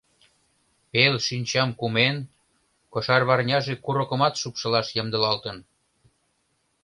[0.91, 2.17] Пел шинчам кумен,
[2.93, 5.57] кошарварняже курокымат шупшылаш ямдылалтын.